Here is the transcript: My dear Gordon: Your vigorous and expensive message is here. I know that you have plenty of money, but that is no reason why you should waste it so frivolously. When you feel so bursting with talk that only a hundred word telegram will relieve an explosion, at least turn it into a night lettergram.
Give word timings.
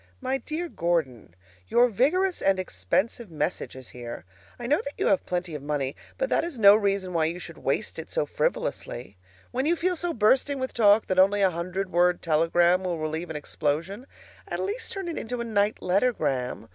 My 0.19 0.39
dear 0.39 0.67
Gordon: 0.67 1.35
Your 1.67 1.87
vigorous 1.87 2.41
and 2.41 2.59
expensive 2.59 3.29
message 3.29 3.75
is 3.75 3.89
here. 3.89 4.25
I 4.57 4.65
know 4.65 4.77
that 4.77 4.95
you 4.97 5.05
have 5.05 5.27
plenty 5.27 5.53
of 5.53 5.61
money, 5.61 5.95
but 6.17 6.27
that 6.31 6.43
is 6.43 6.57
no 6.57 6.75
reason 6.75 7.13
why 7.13 7.25
you 7.25 7.37
should 7.37 7.59
waste 7.59 7.99
it 7.99 8.09
so 8.09 8.25
frivolously. 8.25 9.15
When 9.51 9.67
you 9.67 9.75
feel 9.75 9.95
so 9.95 10.11
bursting 10.11 10.57
with 10.57 10.73
talk 10.73 11.05
that 11.05 11.19
only 11.19 11.43
a 11.43 11.51
hundred 11.51 11.91
word 11.91 12.23
telegram 12.23 12.83
will 12.83 12.97
relieve 12.97 13.29
an 13.29 13.35
explosion, 13.35 14.07
at 14.47 14.59
least 14.59 14.91
turn 14.91 15.07
it 15.07 15.19
into 15.19 15.39
a 15.39 15.43
night 15.43 15.83
lettergram. 15.83 16.69